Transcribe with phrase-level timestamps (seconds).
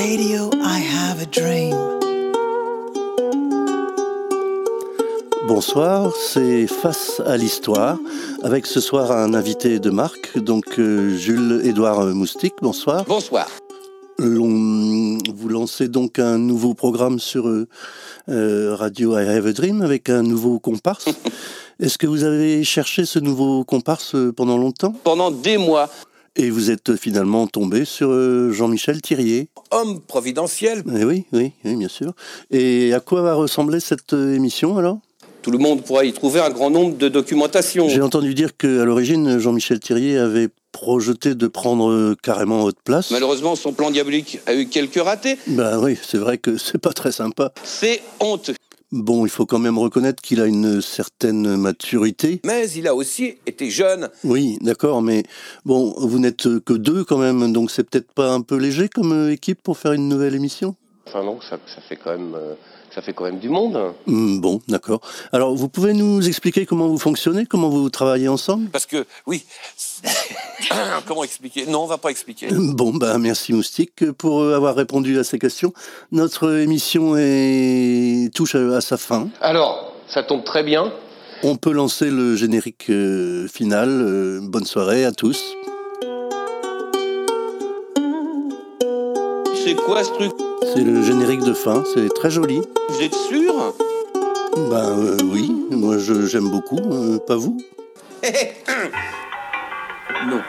[0.00, 1.76] radio, I have a dream.
[5.46, 7.98] Bonsoir, c'est Face à l'Histoire,
[8.42, 12.54] avec ce soir un invité de marque, donc euh, Jules-Édouard Moustique.
[12.62, 13.04] Bonsoir.
[13.04, 13.46] Bonsoir.
[14.18, 17.68] vous lancez donc un nouveau programme sur euh,
[18.30, 21.08] euh, Radio I Have a Dream avec un nouveau comparse.
[21.78, 24.94] Est-ce que vous avez cherché ce nouveau comparse pendant longtemps?
[25.04, 25.90] Pendant des mois.
[26.36, 29.48] Et vous êtes finalement tombé sur euh, Jean-Michel Thirier.
[29.72, 30.84] Homme providentiel.
[30.96, 32.12] Eh oui, oui, oui, bien sûr.
[32.52, 35.00] Et à quoi va ressembler cette euh, émission alors?
[35.42, 37.88] Tout le monde pourra y trouver un grand nombre de documentations.
[37.88, 43.10] J'ai entendu dire qu'à l'origine, Jean-Michel Thirier avait projeté de prendre euh, carrément votre place.
[43.10, 45.36] Malheureusement, son plan diabolique a eu quelques ratés.
[45.48, 47.52] Ben oui, c'est vrai que c'est pas très sympa.
[47.64, 48.54] C'est honteux.
[48.92, 52.40] Bon, il faut quand même reconnaître qu'il a une certaine maturité.
[52.44, 54.08] Mais il a aussi été jeune.
[54.24, 55.22] Oui, d'accord, mais
[55.64, 59.30] bon, vous n'êtes que deux quand même, donc c'est peut-être pas un peu léger comme
[59.30, 60.74] équipe pour faire une nouvelle émission?
[61.06, 62.34] Enfin non, ça, fait quand même...
[62.34, 62.54] Euh,
[62.92, 63.94] ça fait quand même du monde.
[64.06, 65.00] Hmm, bon, d'accord.
[65.32, 68.68] Alors, vous pouvez nous expliquer comment vous fonctionnez, comment vous travaillez ensemble?
[68.70, 69.44] Parce que, oui.
[71.06, 71.66] comment expliquer?
[71.66, 72.48] Non, on va pas expliquer.
[72.50, 75.72] Bon, ben, merci Moustique pour avoir répondu à ces questions.
[76.12, 78.34] Notre émission est...
[78.34, 79.28] touche à sa fin.
[79.40, 80.92] Alors, ça tombe très bien.
[81.42, 83.88] On peut lancer le générique euh, final.
[83.88, 85.42] Euh, bonne soirée à tous.
[89.64, 90.32] C'est quoi ce truc?
[90.74, 92.60] C'est le générique de fin, c'est très joli.
[92.88, 93.74] Vous êtes sûr?
[94.70, 97.56] Ben euh, oui, moi j'aime beaucoup, euh, pas vous?
[100.26, 100.44] Non.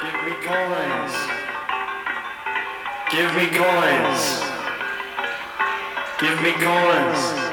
[0.00, 1.14] Give me coins.
[3.10, 4.42] Give me coins.
[6.20, 7.50] Give me coins.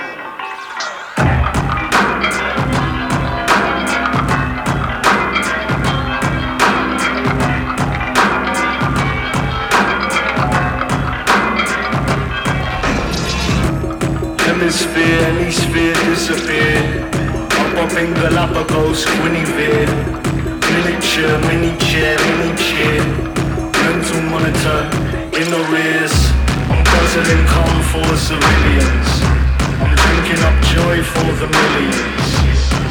[14.46, 17.27] hemisphere, any sphere disappeared.
[17.78, 19.86] Up in Galapagos, Guinevere.
[20.66, 23.06] Miniature, mini chair, mini chair.
[23.86, 24.82] Mental monitor,
[25.38, 26.16] in the rears.
[26.74, 29.10] I'm guzzling calm for the civilians.
[29.78, 32.26] I'm drinking up joy for the millions.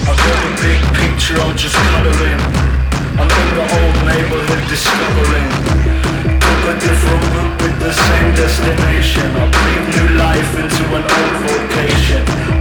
[0.07, 2.41] I've got a big picture, I'll just colour in.
[3.19, 5.51] I'm in the old neighborhood discovering
[6.67, 12.56] a different route with the same destination I breathe new life into an old vocation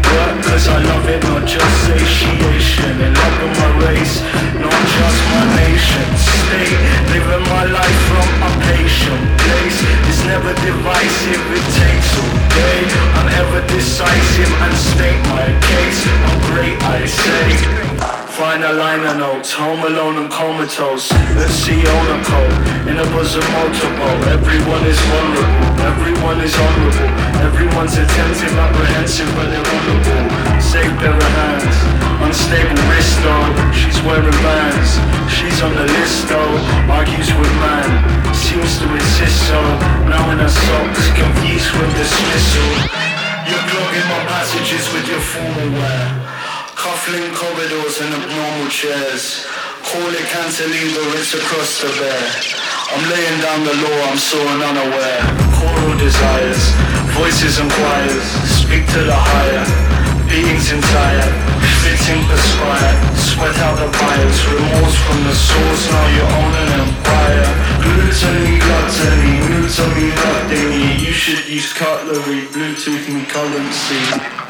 [0.56, 2.92] cause I love it, not just satiation.
[3.04, 4.24] In love with my race,
[4.64, 6.08] not just my nation.
[6.16, 6.70] Stay
[7.12, 9.78] living my life from a patient place.
[10.08, 12.80] It's never divisive, it takes all day.
[13.20, 16.00] I'm ever decisive and state my case.
[16.24, 21.08] I'm great, I say Find a liner notes, home alone and comatose.
[21.40, 22.52] Let's see on a coat,
[22.84, 27.16] in a bosom motorboat Everyone is vulnerable, everyone is honorable.
[27.48, 31.80] Everyone's attentive, apprehensive, but they're honorable Safe pair of hands,
[32.28, 33.72] unstable wrist though.
[33.72, 35.00] She's wearing bands,
[35.32, 36.60] she's on the list though.
[36.92, 37.88] Argues with man,
[38.36, 39.64] seems to insist so.
[40.12, 42.68] Now in her socks, confused with dismissal.
[43.48, 46.35] You're clogging my passages with your formal wear
[46.86, 49.42] Cuffling corridors and abnormal chairs.
[49.82, 52.30] Call it cantilever, it's across the bear.
[52.94, 55.26] I'm laying down the law, I'm so unaware.
[55.58, 56.62] Choral desires,
[57.18, 58.22] voices and choirs.
[58.62, 59.66] Speak to the higher,
[60.30, 61.26] beings entire.
[61.82, 64.38] Fitting perspire, sweat out the bias.
[64.46, 67.50] Remorse from the source, now you own an empire.
[67.82, 69.34] Gluttony, gluttony,
[69.98, 71.02] me nothing.
[71.02, 74.45] You should use cutlery, Bluetooth and currency.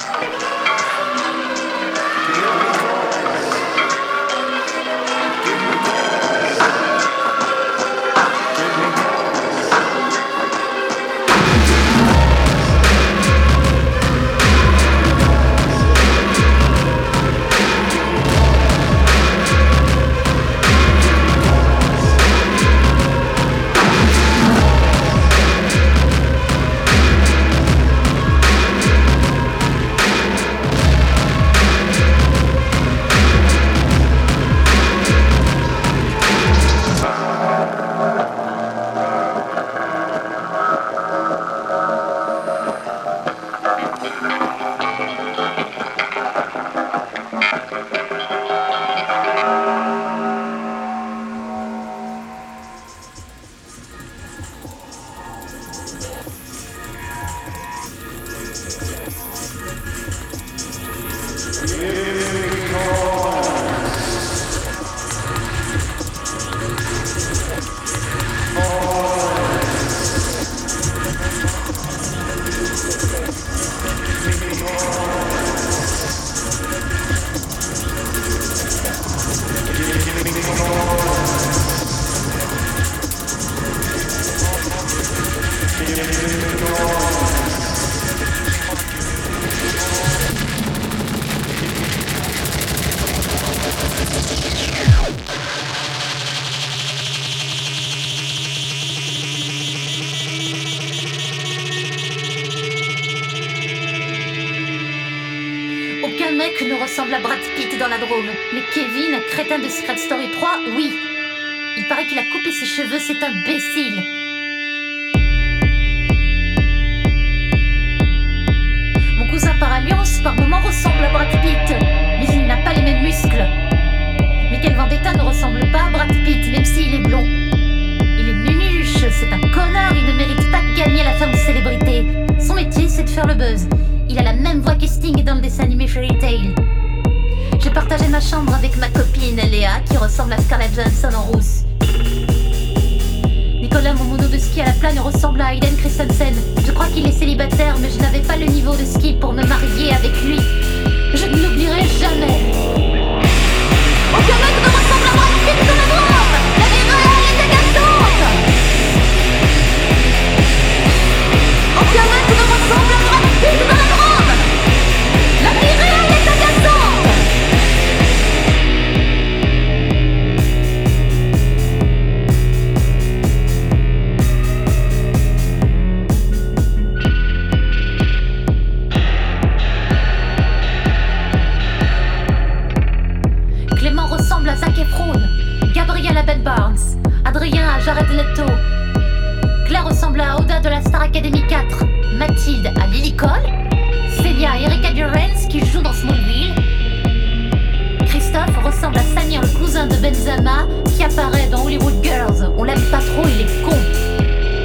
[198.85, 202.51] Ressemble à Samir, le cousin de Benzema, qui apparaît dans Hollywood Girls.
[202.57, 203.75] On l'aime pas trop, il est con.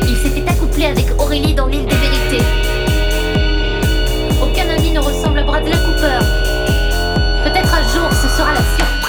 [0.08, 2.44] Il s'était accouplé avec Aurélie dans l'île des vérités.
[4.42, 6.18] Aucun ami ne ressemble à Bradley Cooper.
[7.44, 8.99] Peut-être un jour ce sera la surprise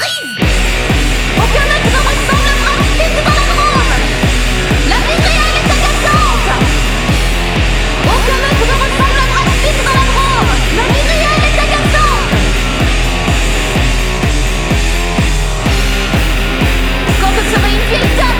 [18.01, 18.30] Stop!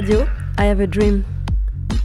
[0.00, 0.20] Radio,
[0.58, 1.22] I have a dream.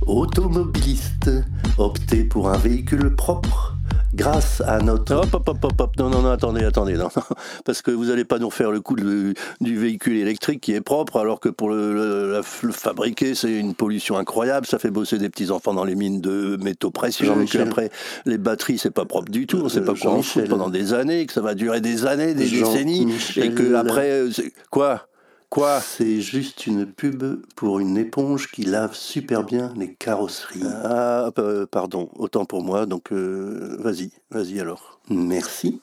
[0.06, 1.30] Automobiliste,
[1.78, 3.74] optez pour un véhicule propre
[4.14, 5.16] grâce à notre...
[5.16, 5.92] Hop, hop, hop, hop, hop.
[5.98, 7.24] Non, non, non, attendez, attendez, non, non.
[7.64, 10.82] parce que vous n'allez pas nous faire le coup de- du véhicule électrique qui est
[10.82, 14.92] propre, alors que pour le, le- la- le fabriquer, c'est une pollution incroyable, ça fait
[14.92, 17.62] bosser des petits-enfants dans les mines de métaux précieux, Jean-Michel.
[17.62, 17.92] après,
[18.26, 20.94] les batteries, c'est pas propre du tout, on sait pas quoi en foutre pendant des
[20.94, 24.30] années, que ça va durer des années, des décennies, et que après, euh,
[24.70, 25.08] quoi?
[25.56, 27.24] Quoi C'est juste une pub
[27.56, 30.66] pour une éponge qui lave super bien les carrosseries.
[30.84, 35.00] Ah, euh, pardon, autant pour moi, donc euh, vas-y, vas-y alors.
[35.10, 35.80] Merci.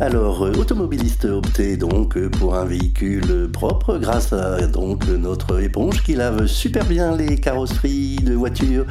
[0.00, 6.12] Alors, euh, automobiliste, optez donc pour un véhicule propre grâce à donc notre éponge qui
[6.12, 8.84] lave super bien les carrosseries de voitures.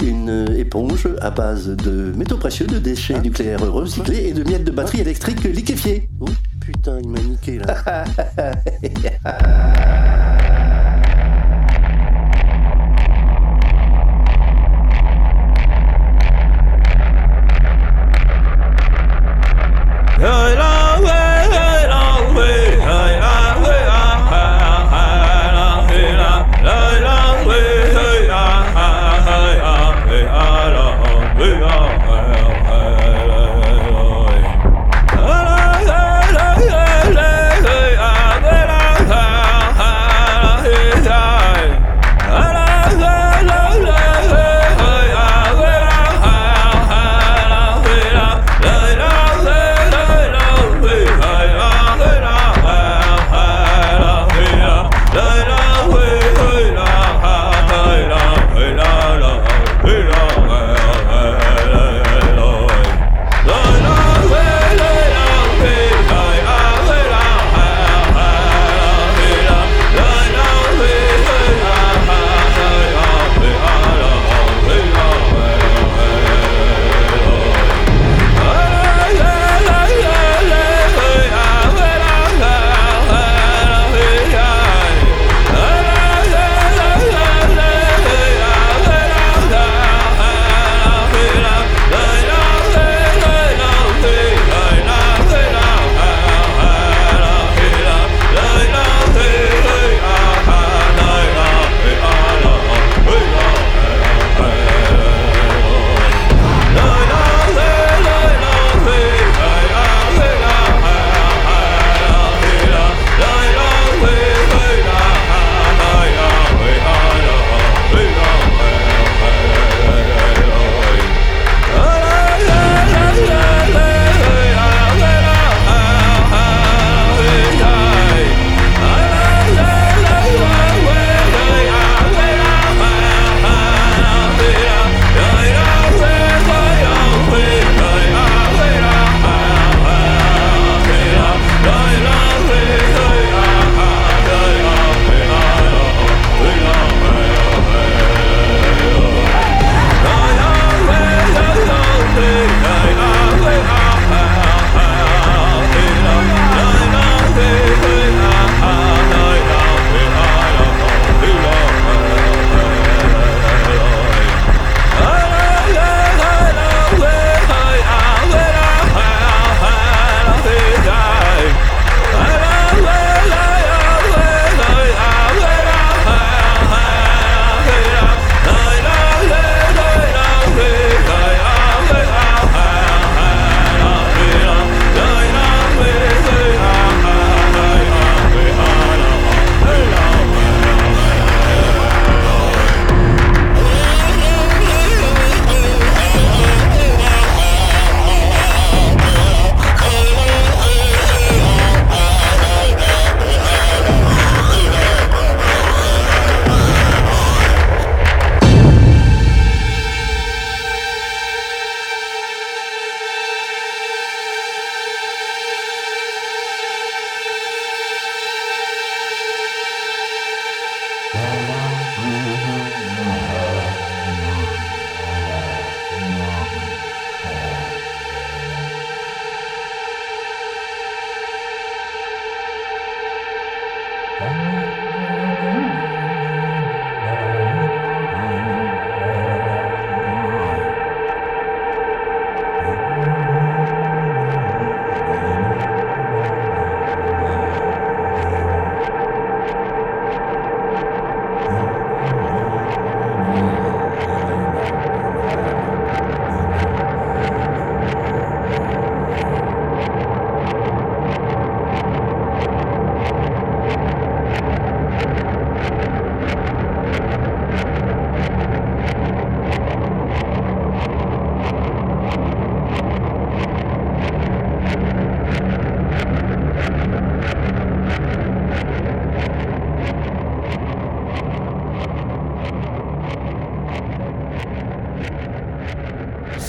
[0.00, 4.70] Une éponge à base de métaux précieux, de déchets nucléaires recyclés et de miettes de
[4.70, 6.08] batterie électrique liquéfiées.
[6.20, 6.26] Oh
[6.66, 8.04] putain, il m'a niqué là.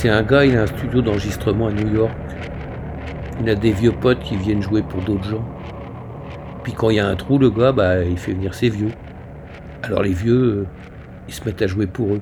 [0.10, 2.16] Un gars, il a un studio d'enregistrement à New York.
[3.42, 5.46] Il a des vieux potes qui viennent jouer pour d'autres gens.
[6.64, 8.92] Puis quand il y a un trou, le gars, bah, il fait venir ses vieux.
[9.84, 10.68] Alors les vieux, euh,
[11.28, 12.22] ils se mettent à jouer pour eux.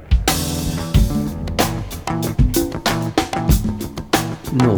[4.63, 4.75] Non,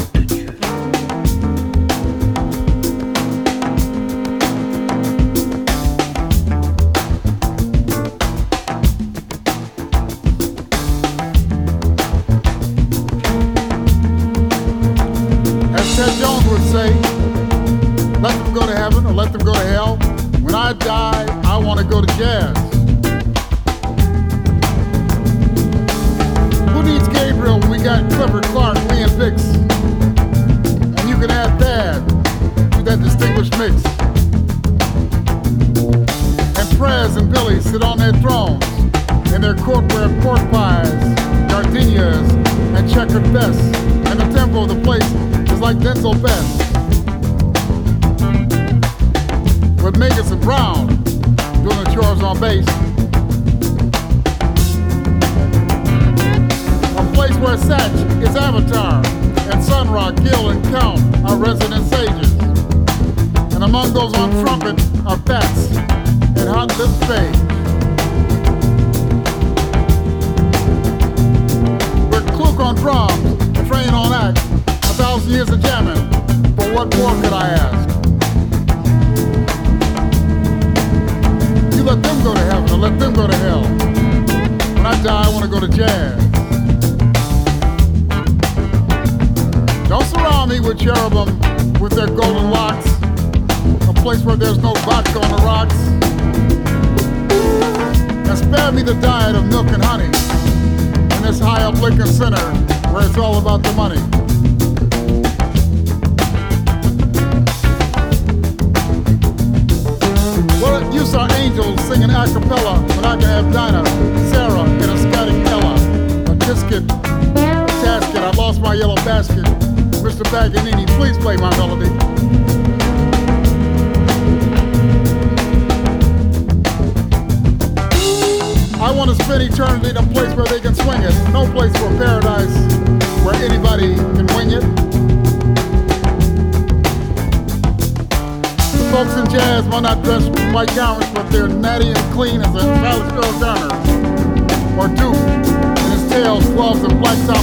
[146.39, 147.37] and black top.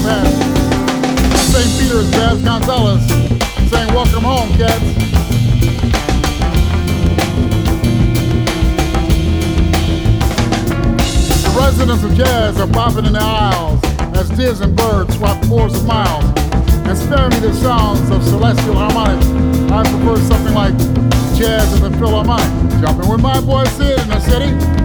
[1.51, 1.81] St.
[1.81, 3.07] Peter's Babs Gonzalez
[3.71, 4.81] saying, Welcome home, cats.
[11.43, 13.81] The residents of jazz are bopping in the aisles
[14.17, 16.25] as Diz and Bird swap fours of miles.
[16.87, 19.27] And spare me the sounds of celestial harmonics.
[19.73, 20.77] I prefer something like
[21.37, 22.81] jazz at the Philharmonic.
[22.81, 24.84] Jumping with my boy Sid in the city.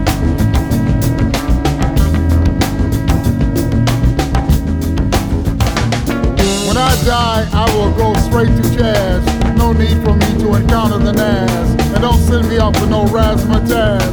[6.70, 9.26] When I die, I will go straight to jazz.
[9.58, 11.70] No need for me to encounter the Nas.
[11.96, 14.04] And don't send me off with no razzmatazz.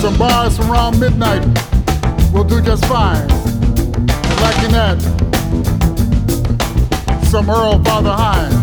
[0.00, 1.44] Some bars from around midnight
[2.32, 3.28] will do just fine.
[3.28, 5.00] And lacking that,
[7.24, 8.57] some Earl Father Hines.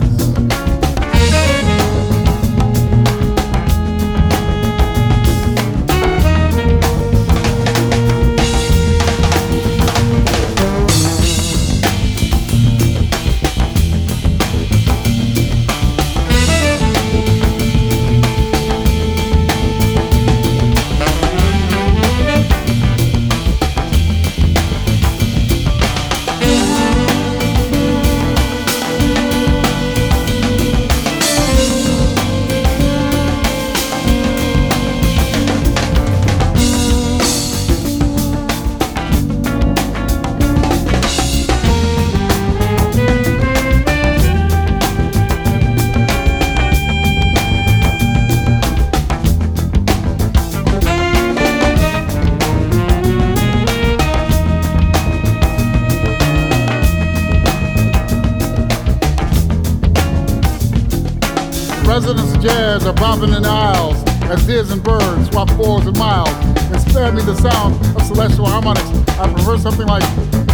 [62.75, 66.27] Jazz are bobbing in the aisles as Diz and birds swap fours and miles.
[66.73, 68.89] And spare me the sound of celestial harmonics.
[69.17, 70.03] I prefer something like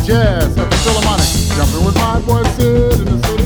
[0.05, 1.25] jazz at the Philharmonic.
[1.57, 3.45] Jumping with my boy Sid in the city.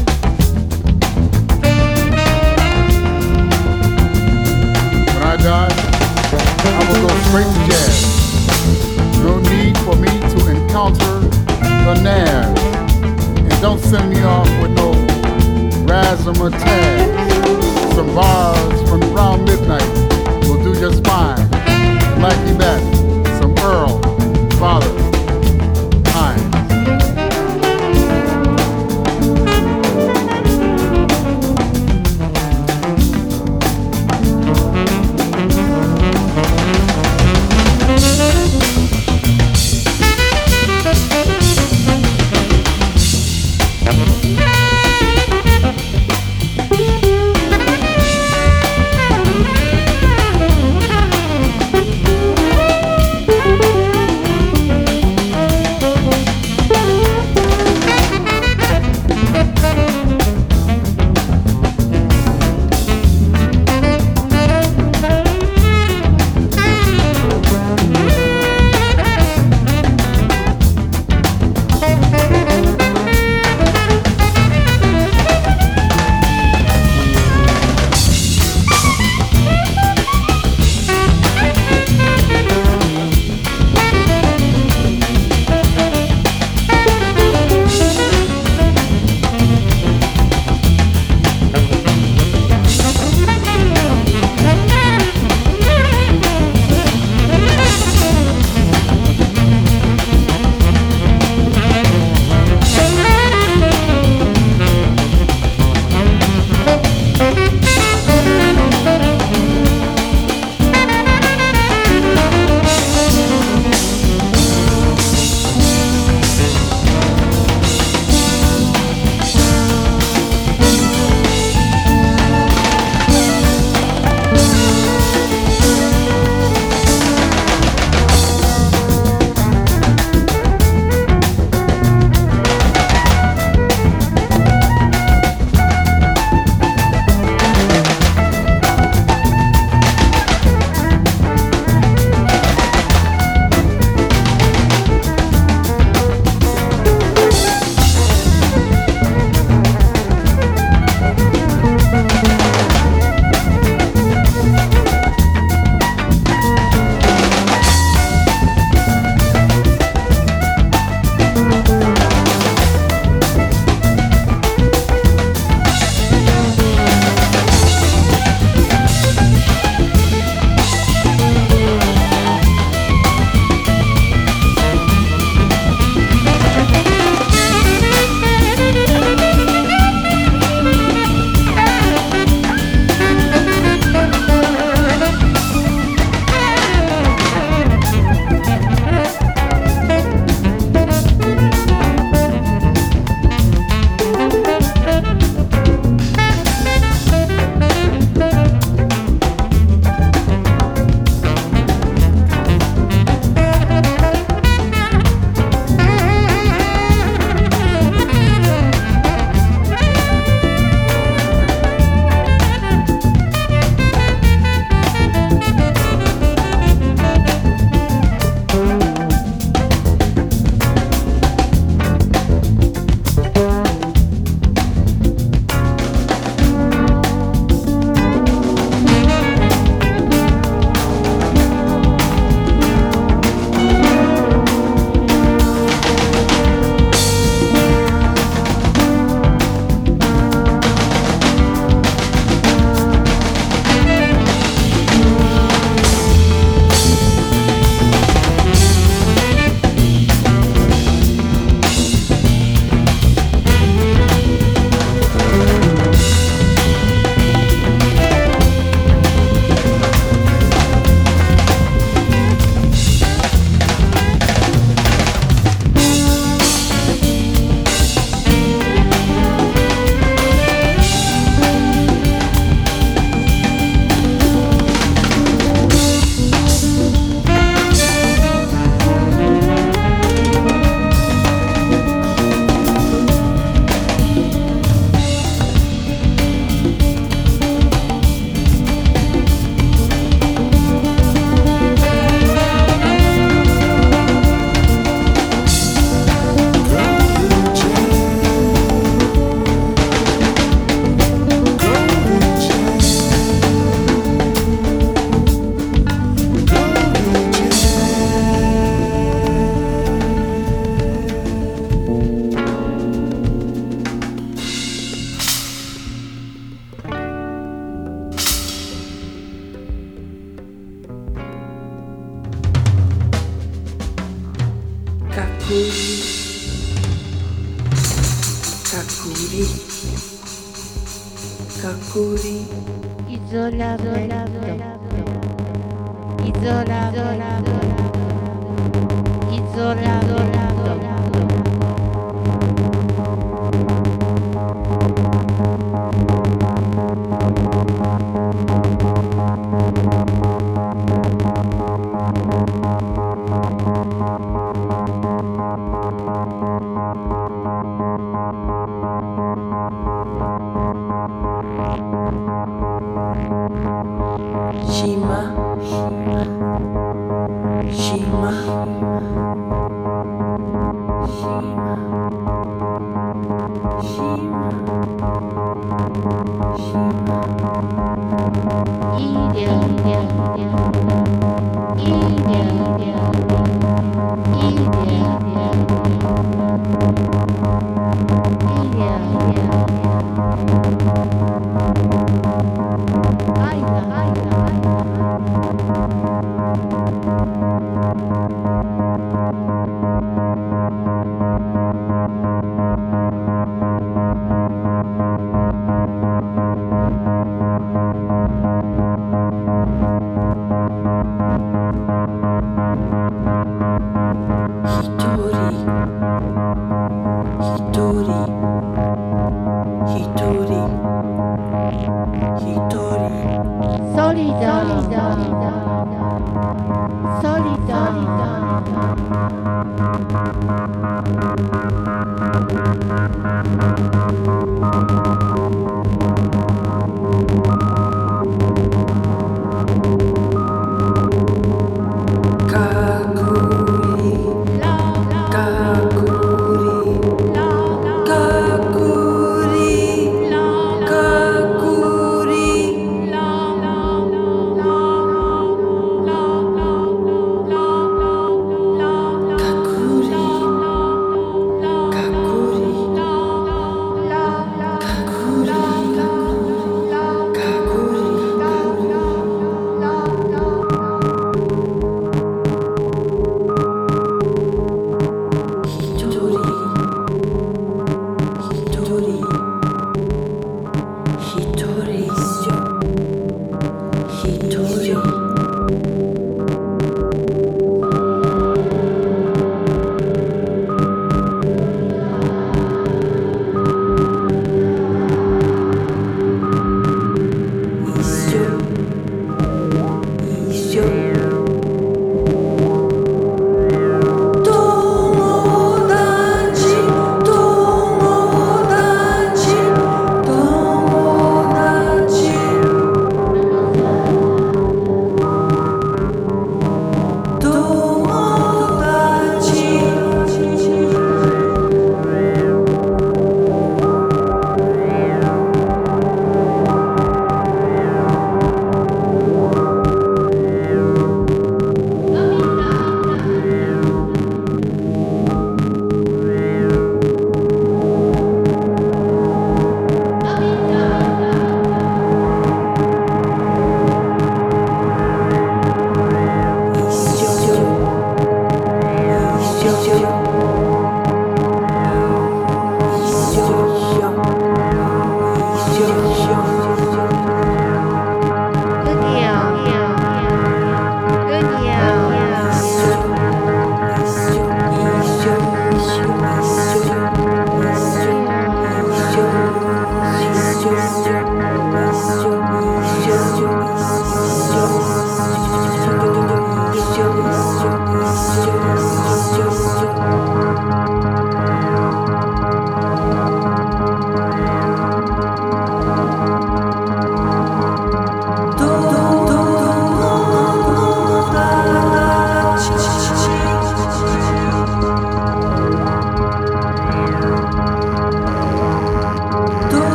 [5.07, 5.71] When I die,
[6.67, 7.95] I will go straight to jazz.
[9.23, 11.19] No need for me to encounter
[11.85, 12.59] the Naz.
[13.39, 14.91] And don't send me off with no
[15.87, 17.24] razzmatazz.
[17.95, 19.87] Some bars from around midnight
[20.43, 21.49] will do just fine.
[22.19, 22.81] Like that,
[23.39, 24.01] some Earl,
[24.59, 25.04] Father,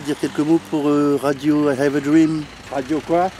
[0.00, 3.30] à dire quelques mots pour euh, Radio I Have a Dream Radio quoi?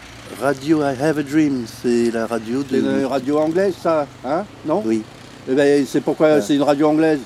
[0.40, 3.01] Radio I Have a Dream, c'est la radio C'est de.
[3.01, 4.44] une radio anglaise, ça Hein?
[4.66, 4.83] Non?
[4.85, 5.03] Oui.
[5.51, 6.40] Eh ben, c'est pourquoi Ah.
[6.40, 7.20] c'est une radio anglaise.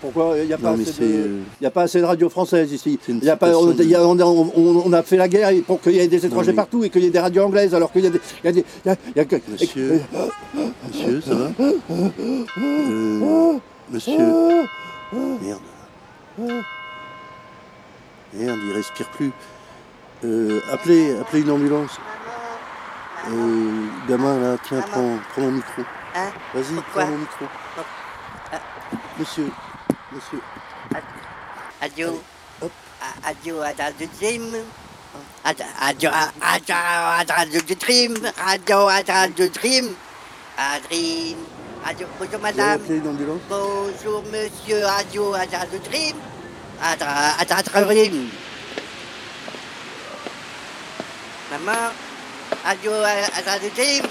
[0.00, 2.28] Pourquoi il n'y a, pas Non, assez c'est, de- y a pas assez de radio
[2.28, 5.26] française ici y a pas, on, y a- on, a- on- on a fait la
[5.26, 7.42] guerre pour qu'il y ait des étrangers mais- partout et qu'il y ait des radios
[7.44, 8.20] anglaises alors qu'il y a des...
[8.44, 10.00] y a des- y a- Monsieur.
[10.88, 11.50] Monsieur, ça va?
[12.58, 13.52] Euh,
[13.90, 14.14] Monsieur.
[19.16, 19.32] Plus.
[20.24, 21.98] Euh, appelez, appelez une ambulance.
[23.28, 25.82] Euh, gamin, là, tiens, prends, prends mon micro.
[26.14, 27.44] Hein Vas-y, prends mon micro.
[29.18, 29.50] Monsieur,
[30.12, 30.40] monsieur.
[31.80, 32.22] Radio.
[32.62, 34.54] A- Radio Radio Dream.
[35.44, 36.74] Ad- Radio Radio
[37.28, 38.14] Radio Dream.
[38.36, 39.94] Radio Radio Dream.
[40.58, 42.06] Radio.
[42.18, 42.80] Bonjour madame.
[43.48, 44.84] Bonjour monsieur.
[44.86, 46.16] Radio Radio Radio Dream.
[51.58, 51.92] Maman.
[52.64, 52.92] Radio
[53.44, 54.04] Radio Dream.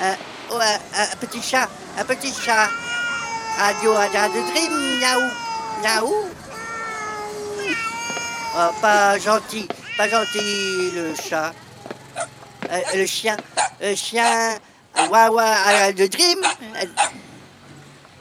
[0.00, 0.14] Euh,
[0.50, 1.68] oh, un, un petit chat.
[1.98, 2.68] Un petit chat.
[3.58, 4.72] Radio Radio Dream.
[5.00, 5.30] Miaou.
[5.82, 6.28] Miaou.
[8.60, 11.52] Oh, pas gentil, pas gentil le chat.
[12.70, 13.36] Euh, le chien,
[13.80, 14.58] le chien,
[15.10, 16.40] Wawa de Dream.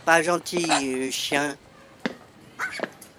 [0.06, 1.56] Pas gentil le chien.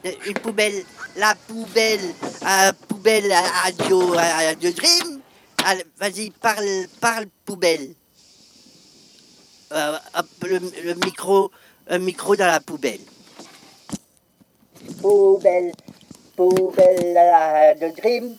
[0.06, 0.84] Euh, Une poubelle,
[1.16, 2.14] la poubelle,
[2.46, 5.20] euh, poubelle à radio de Dream.
[6.00, 7.94] Vas-y, parle, parle poubelle.
[9.72, 9.98] Euh,
[10.42, 11.52] le, micro,
[11.88, 12.98] un micro dans la poubelle.
[15.00, 15.72] Poubelle,
[16.34, 18.36] poubelle à de Dream.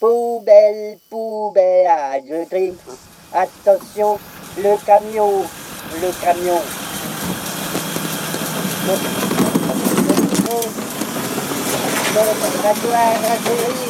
[0.00, 2.76] Poubelle, poubelle à de Dream.
[3.34, 4.18] Attention,
[4.56, 5.42] le camion,
[6.00, 6.62] le camion.
[12.08, 13.88] Rajuan, rajui.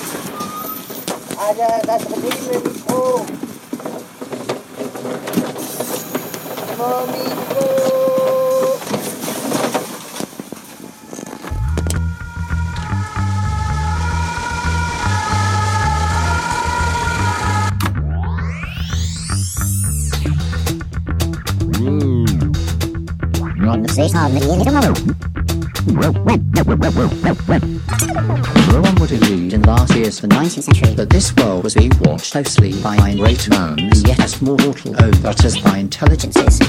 [1.38, 3.22] Ada tas kecil milikku.
[6.78, 7.66] Milikku.
[23.58, 25.57] Ron the face on the end.
[28.82, 31.92] One would illude in last year's of the 19th century that this world was being
[32.00, 36.60] watched closely by great man, and yet as mortal overtures by intelligences.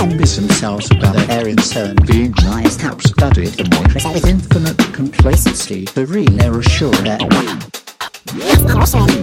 [0.00, 5.86] Envious themselves about their area concern being giants have studied the monstrous with infinite complacency.
[5.86, 7.87] Serene, they're assured that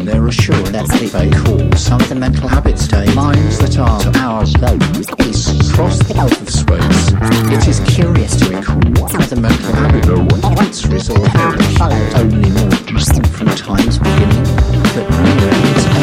[0.05, 4.53] they're assured that they call some of the mental habits minds that are to ours
[5.17, 7.11] peace across the gulf of space.
[7.51, 8.77] It is curious to recall
[9.15, 10.07] of the mental habits
[10.55, 11.31] once resolved
[11.77, 14.43] followed only more distant from time's beginning,
[14.93, 15.94] but really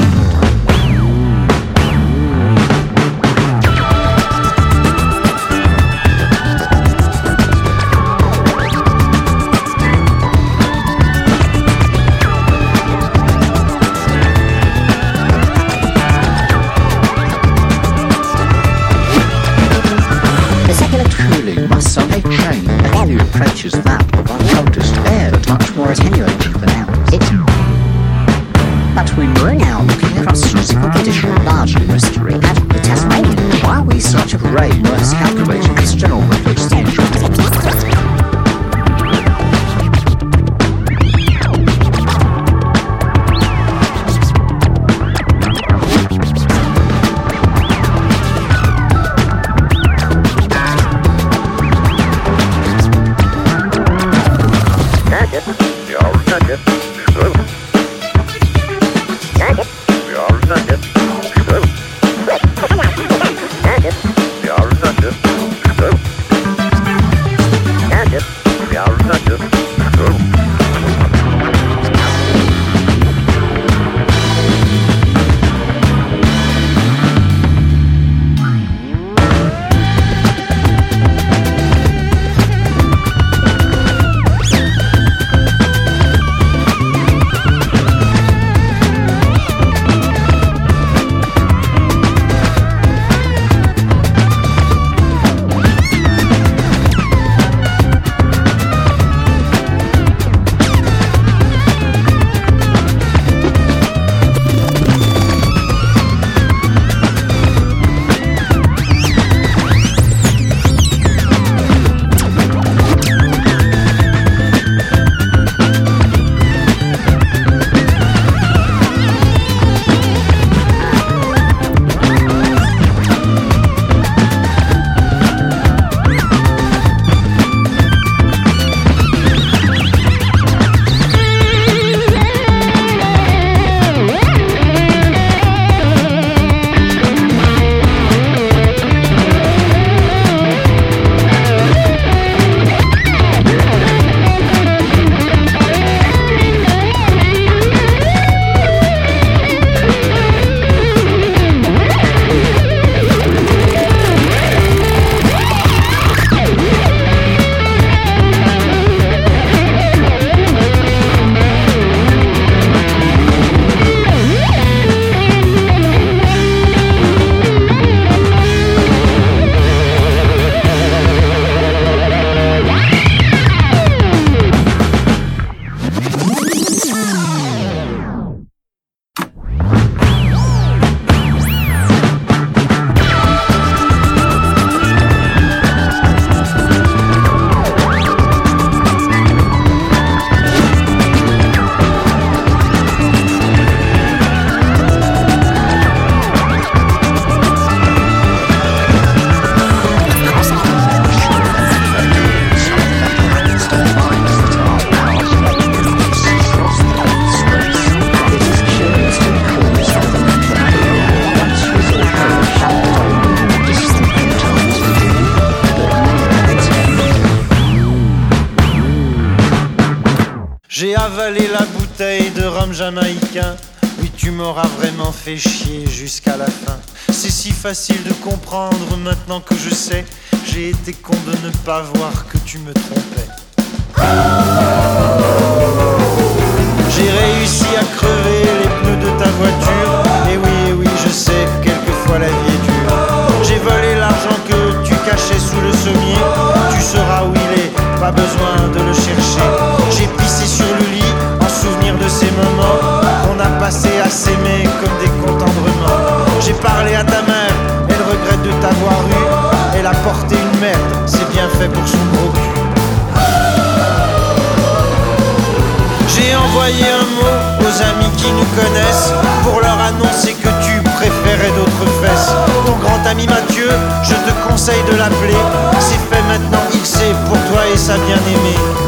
[268.37, 269.13] nous connaissent
[269.45, 272.33] pour leur annoncer que tu préférais d'autres fesses.
[272.67, 273.69] Ton grand ami Mathieu,
[274.03, 275.41] je te conseille de l'appeler.
[275.81, 278.82] C'est fait maintenant, il sait pour toi et sa bien-aimée.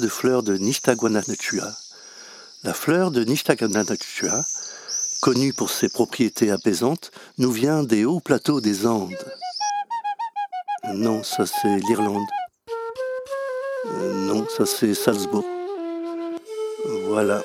[0.00, 1.72] De fleurs de Nishtaguanachua.
[2.64, 4.44] La fleur de Nishtaguanachua,
[5.20, 9.12] connue pour ses propriétés apaisantes, nous vient des hauts plateaux des Andes.
[10.94, 12.26] Non, ça c'est l'Irlande.
[13.86, 15.44] Euh, non, ça c'est Salzbourg.
[17.08, 17.42] Voilà.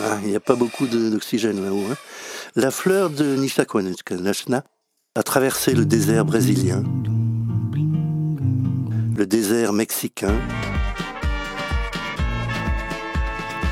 [0.00, 1.86] Ah, il n'y a pas beaucoup d'oxygène là-haut.
[1.90, 1.96] hein.
[2.54, 4.64] La fleur de Nishtaquanachna
[5.18, 6.84] a traversé le désert brésilien,
[9.16, 10.38] le désert mexicain,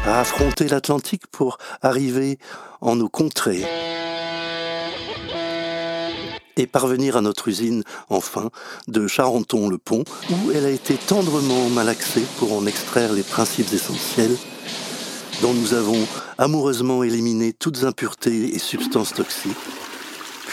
[0.06, 2.40] a affronté l'Atlantique pour arriver
[2.80, 3.64] en nos contrées
[6.56, 8.50] et parvenir à notre usine, enfin,
[8.88, 14.36] de Charenton-le-Pont, où elle a été tendrement malaxée pour en extraire les principes essentiels
[15.42, 19.54] dont nous avons amoureusement éliminé toutes impuretés et substances toxiques.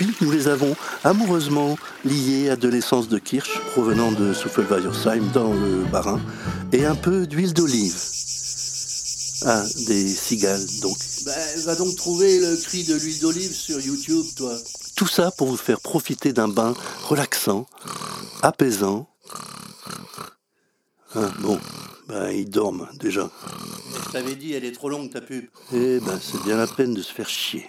[0.03, 0.75] Puis nous les avons
[1.05, 6.19] amoureusement liés à de l'essence de kirsch provenant de Souffel-Weiersheim dans le Bas-Rhin
[6.73, 7.95] et un peu d'huile d'olive.
[9.45, 10.97] Ah, des cigales donc.
[11.25, 11.31] Bah,
[11.65, 14.53] va donc trouver le cri de l'huile d'olive sur YouTube, toi.
[14.95, 16.73] Tout ça pour vous faire profiter d'un bain
[17.03, 17.65] relaxant,
[18.41, 19.09] apaisant.
[21.15, 21.59] Ah, bon,
[22.07, 23.29] bah, ils dorment déjà.
[24.07, 25.45] Je t'avais dit, elle est trop longue ta pub.
[25.73, 27.65] Eh ben, c'est bien la peine de se faire chier.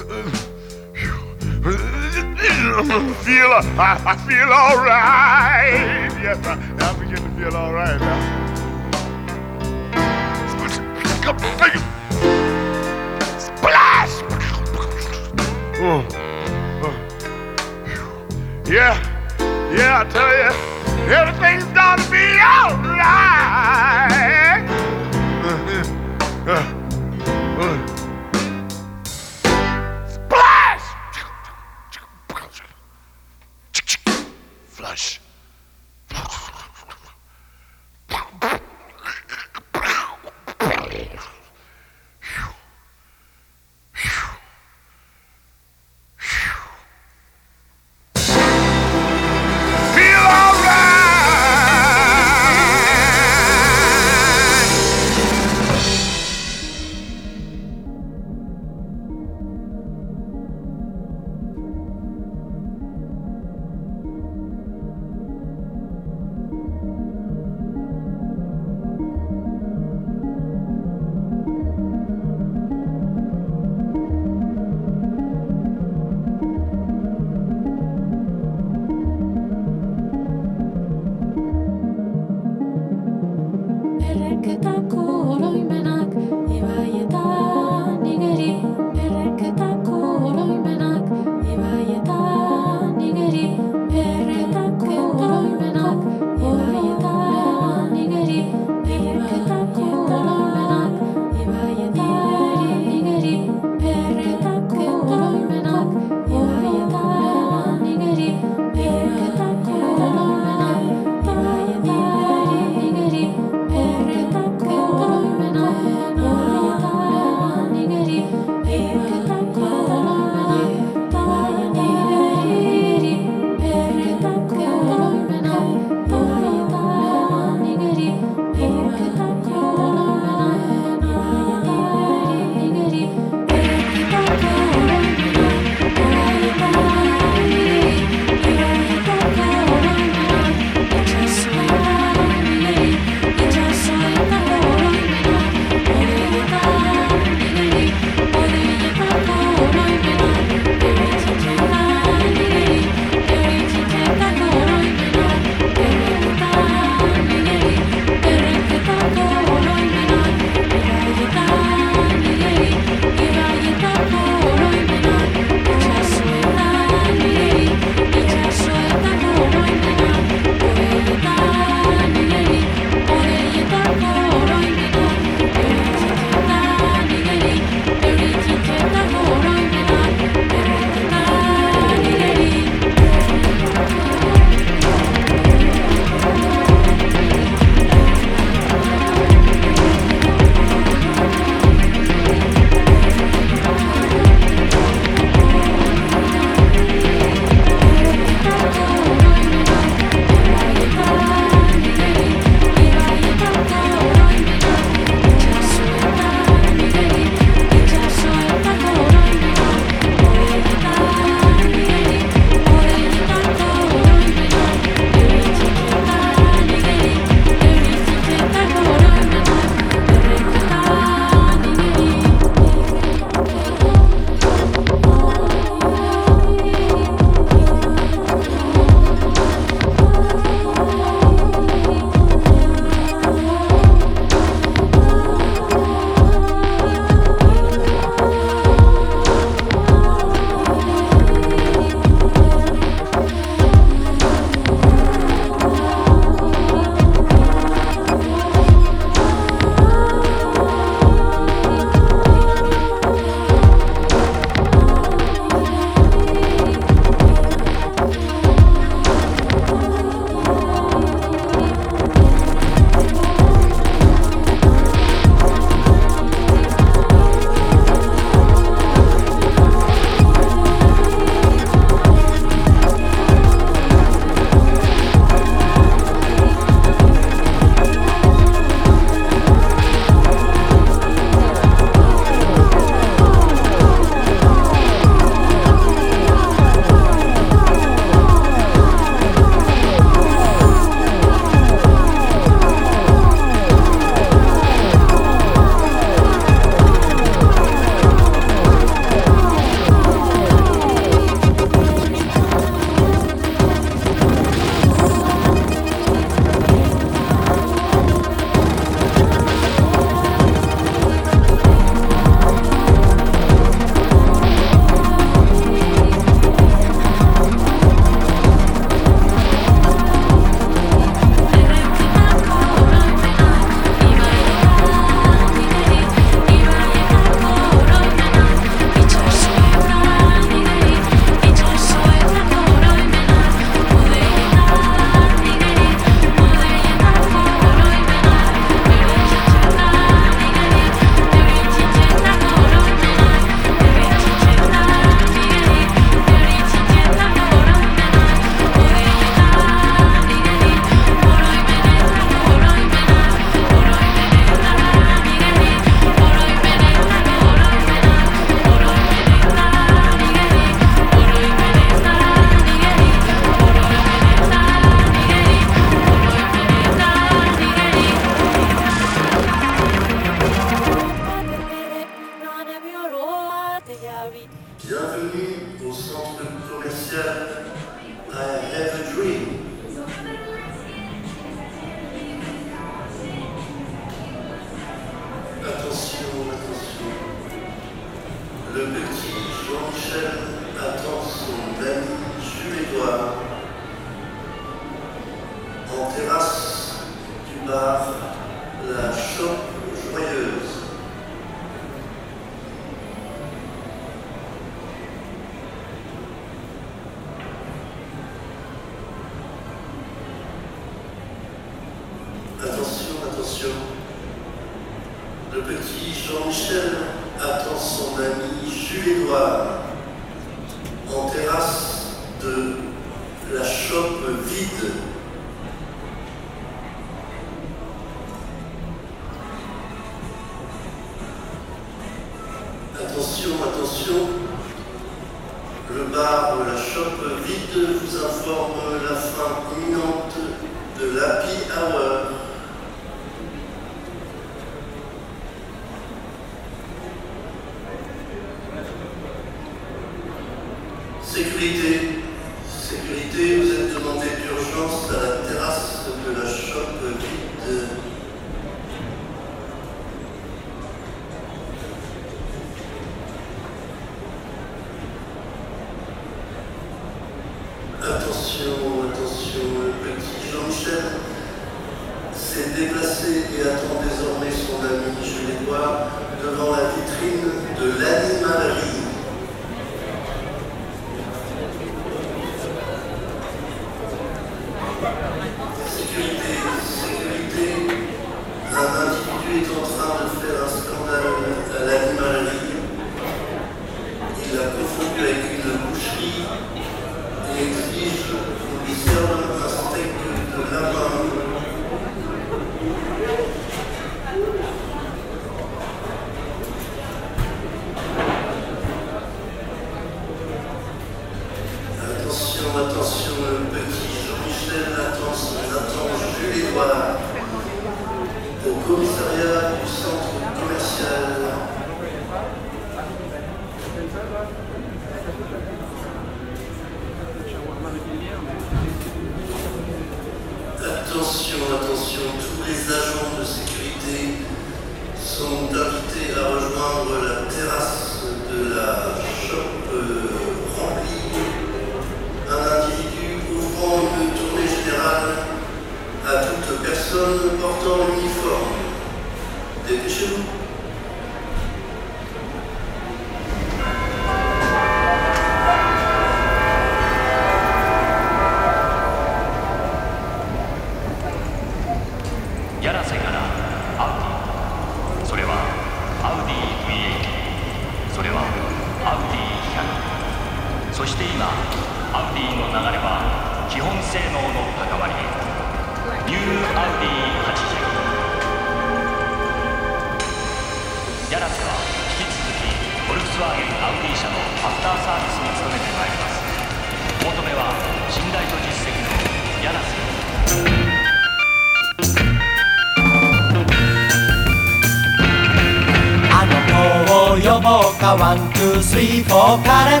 [598.16, 600.00] ワン・ツー・スリー・フォーから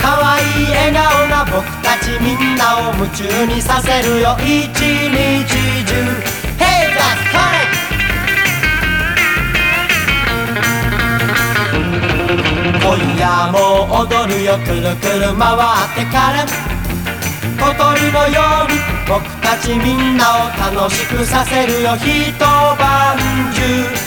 [0.00, 4.36] 可愛い笑顔が僕たちみんなを夢中にさせるよ。
[4.40, 4.74] 一日
[5.84, 5.92] 中
[6.58, 7.72] Hey that's correct!
[12.80, 12.86] 今
[13.18, 13.56] 夜も
[14.00, 16.46] 踊るよくるくる回ってから。
[17.58, 18.78] 小鳥のように
[19.08, 21.96] 僕たちみんなを楽しくさせるよ。
[21.96, 23.16] 一晩
[23.54, 24.05] 中。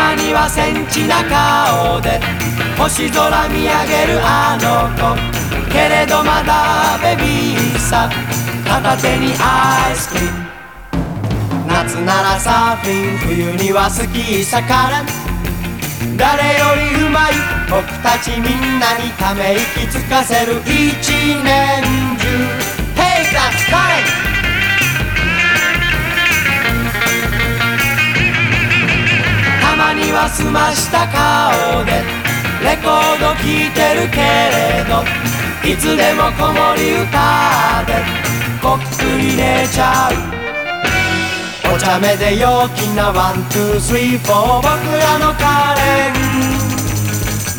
[0.00, 2.18] まにはセンチな顔で
[2.78, 5.12] 星空見上げるあの子。
[5.68, 8.08] けれどまだベビーさ。
[8.64, 10.48] 片手にアイスクリーム。
[11.68, 15.04] 夏ならサーフィン冬にはスキーさから
[16.16, 17.32] 誰よりうまい
[17.68, 21.10] 僕たちみんなにため息つかせる一
[21.44, 21.82] 年
[22.16, 22.24] 中。
[22.96, 24.29] Hey that's correct!
[29.94, 32.02] には澄ました顔で。
[32.62, 35.02] レコード聴いてるけれど
[35.64, 38.04] いつでも子守歌で。
[38.62, 40.40] こっくり寝ちゃう。
[41.68, 44.68] 落茶目で陽気なワン、ツー、スリー、フォー僕
[44.98, 46.12] らのカレン。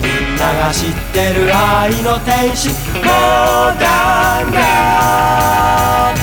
[0.02, 6.21] みんなが知ってる愛の天使モーダン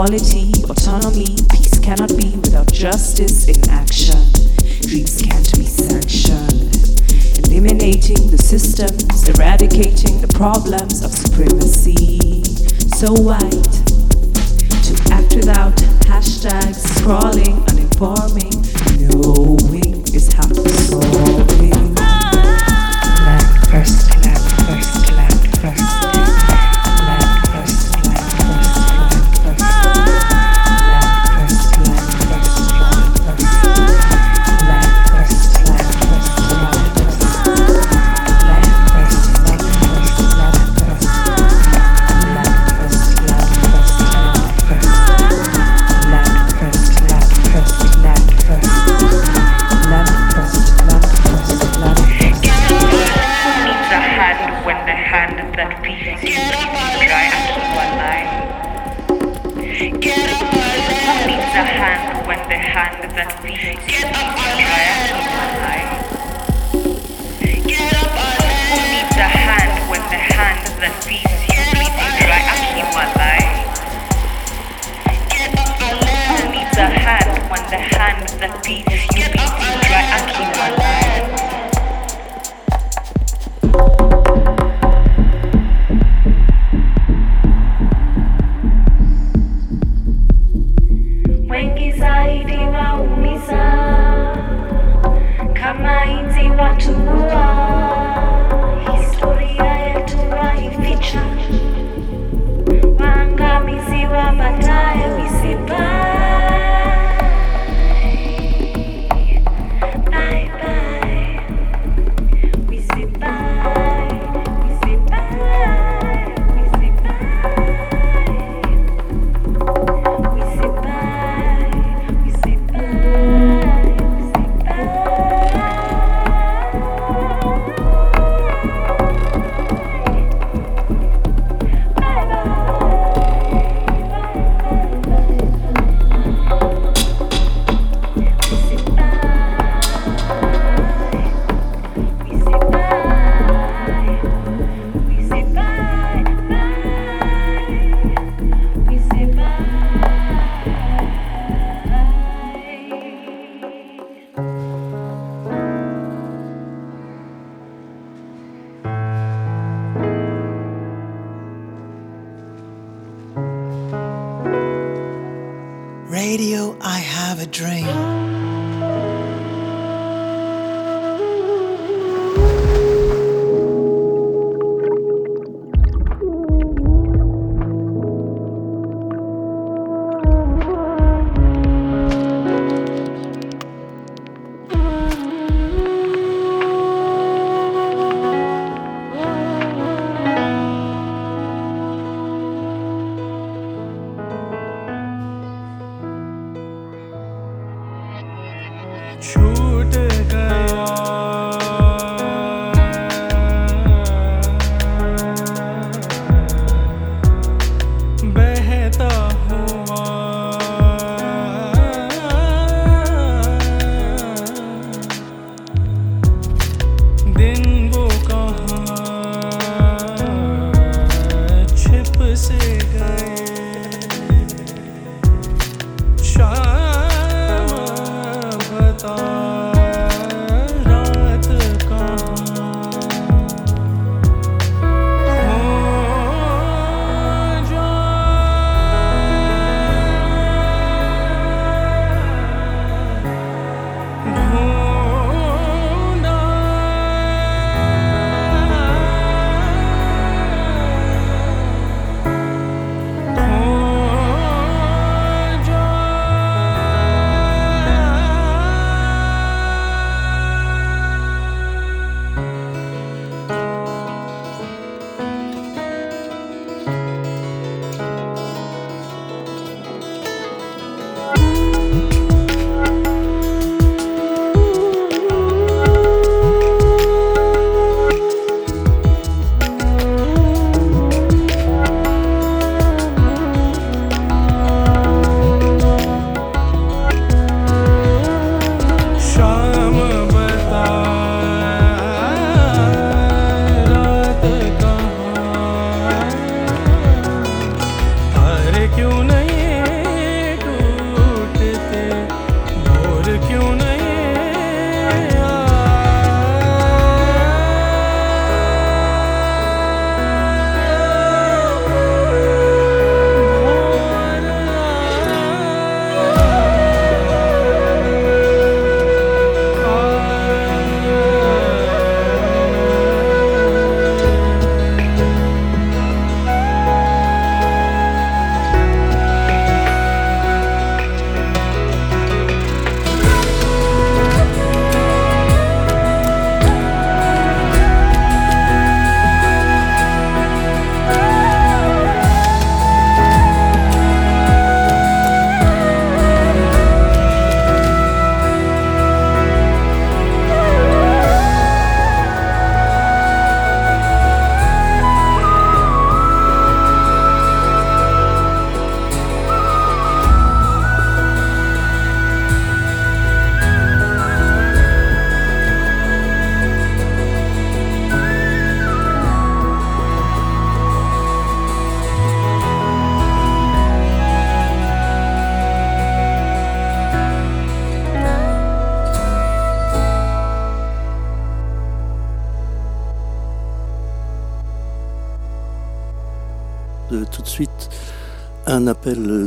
[0.00, 4.16] Equality, autonomy, peace cannot be without justice in action.
[4.80, 6.72] Dreams can't be sanctioned.
[7.44, 12.42] Eliminating the systems, eradicating the problems of supremacy.
[12.96, 13.79] So white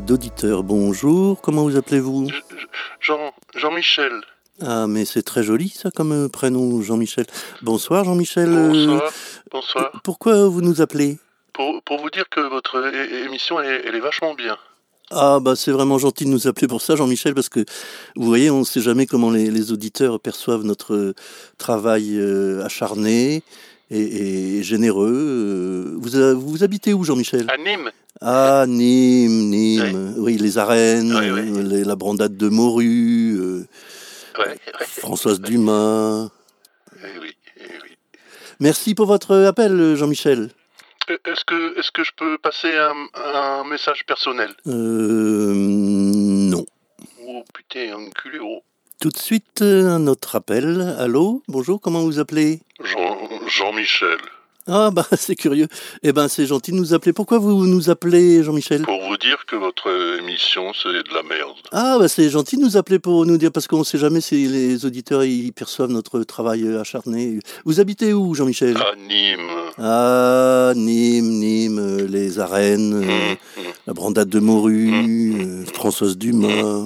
[0.03, 0.63] appel d'auditeur.
[0.63, 2.29] Bonjour, comment vous appelez-vous?
[2.99, 4.11] Jean, Jean-Michel.
[4.61, 7.25] Ah, mais c'est très joli ça comme euh, prénom, Jean-Michel.
[7.61, 8.49] Bonsoir, Jean-Michel.
[8.49, 9.11] Euh, Bonsoir.
[9.51, 10.01] Bonsoir.
[10.03, 11.17] Pourquoi vous nous appelez?
[11.53, 12.91] Pour, pour vous dire que votre
[13.25, 14.57] émission, elle est, elle est vachement bien.
[15.11, 17.59] Ah bah c'est vraiment gentil de nous appeler pour ça, Jean-Michel, parce que
[18.15, 21.13] vous voyez, on ne sait jamais comment les, les auditeurs perçoivent notre
[21.57, 23.43] travail euh, acharné
[23.91, 25.95] et, et généreux.
[25.99, 27.47] Vous, vous habitez où, Jean-Michel?
[27.49, 27.91] À Nîmes
[28.21, 30.13] Ah, Nîmes, Nîmes.
[30.17, 33.67] Oui, les arènes, euh, les- la brandade de morue, euh.
[34.87, 36.29] Françoise Dumas.
[37.03, 37.89] Eh oui, eh oui.
[38.59, 40.49] Merci pour votre appel, Jean-Michel.
[41.09, 44.53] Euh, Est-ce que, je peux passer un, un message personnel?
[44.67, 46.65] Euh, non.
[47.27, 48.61] Oh putain, enculé, oh.
[49.01, 50.95] Tout de suite, un autre appel.
[50.97, 52.61] Allô Bonjour, comment vous appelez?
[52.81, 53.17] Jean,
[53.47, 54.17] Jean-Michel.
[54.67, 55.67] Ah bah c'est curieux.
[56.03, 57.11] Eh ben c'est gentil de nous appeler.
[57.11, 58.83] Pourquoi vous nous appelez Jean-Michel?
[58.83, 61.57] Pour vous dire que votre émission, c'est de la merde.
[61.71, 64.21] Ah bah c'est gentil de nous appeler pour nous dire parce qu'on ne sait jamais
[64.21, 67.39] si les auditeurs ils perçoivent notre travail euh, acharné.
[67.65, 68.77] Vous habitez où Jean-Michel?
[68.77, 69.51] À Nîmes.
[69.77, 73.35] Ah Nîmes, Nîmes, les arènes, euh,
[73.85, 76.83] la brandade de morue, euh, Françoise Dumas.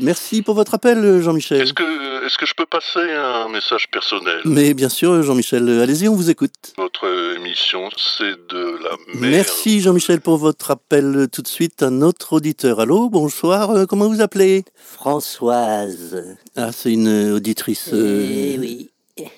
[0.00, 1.62] Merci pour votre appel Jean-Michel.
[1.62, 1.82] Est-ce que,
[2.26, 4.40] est-ce que je peux passer un message personnel?
[4.44, 6.72] Mais bien sûr Jean-Michel, euh, allez-y on vous écoute.
[6.76, 7.06] Votre
[7.36, 7.88] émission,
[8.18, 9.20] c'est de la merde.
[9.20, 11.28] Merci Jean-Michel pour votre appel.
[11.32, 12.80] Tout de suite, un autre auditeur.
[12.80, 14.64] Allô, bonsoir, euh, comment vous appelez?
[14.76, 16.24] Françoise.
[16.56, 17.90] Ah, c'est une euh, auditrice.
[17.92, 18.90] euh, Eh oui.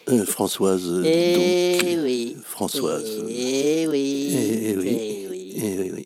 [0.09, 0.83] euh, Françoise.
[0.87, 1.35] euh, Eh
[1.95, 2.37] donc, oui.
[2.45, 3.25] Françoise.
[3.29, 4.31] Eh oui.
[4.33, 4.89] Eh oui.
[4.89, 5.55] Eh oui.
[5.65, 6.02] Eh oui,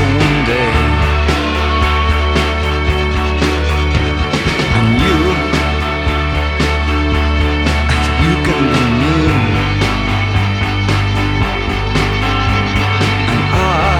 [0.00, 0.72] one day.
[4.78, 5.18] And you,
[8.24, 9.18] you can be me.
[13.32, 13.94] And I,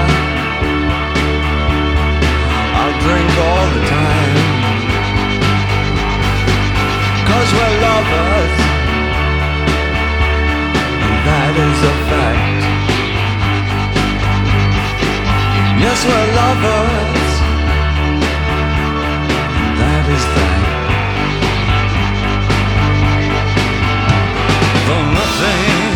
[2.79, 3.83] I'll drink all the
[7.55, 8.55] we're lovers
[11.05, 11.94] And that is
[15.95, 17.35] Yes, we're lovers.
[19.79, 20.63] That is that.
[24.87, 25.95] Though nothing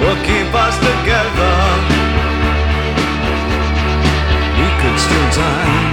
[0.00, 1.56] will keep us together,
[4.58, 5.86] we could steal time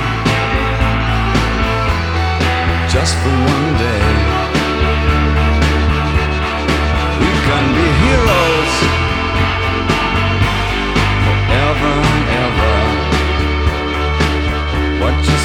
[2.89, 4.43] just for one day.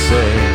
[0.09, 0.48] Say?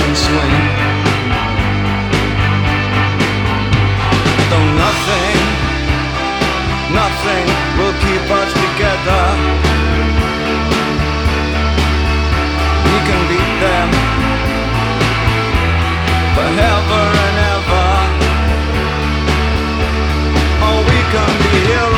[0.00, 0.62] Can swim.
[4.50, 5.38] Though nothing,
[7.00, 7.46] nothing
[7.76, 9.22] will keep us together.
[12.88, 13.88] We can beat them
[16.36, 17.90] forever and ever.
[20.66, 21.89] Oh, we can be heroes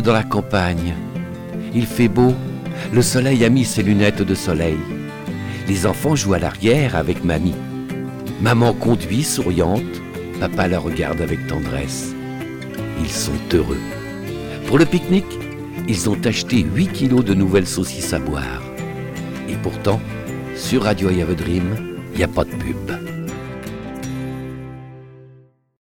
[0.00, 0.94] dans la campagne.
[1.74, 2.34] Il fait beau.
[2.92, 4.78] Le soleil a mis ses lunettes de soleil.
[5.68, 7.54] Les enfants jouent à l'arrière avec mamie.
[8.40, 9.82] Maman conduit souriante.
[10.40, 12.14] Papa la regarde avec tendresse.
[13.00, 13.80] Ils sont heureux.
[14.66, 15.38] Pour le pique-nique,
[15.88, 18.62] ils ont acheté 8 kilos de nouvelles saucisses à boire.
[19.48, 20.00] Et pourtant,
[20.56, 22.99] sur Radio a Dream, il n'y a pas de pub.